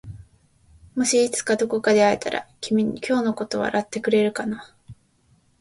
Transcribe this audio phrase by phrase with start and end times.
[0.95, 4.73] もしいつかどこかで会えたら今日のことを笑ってくれるかな？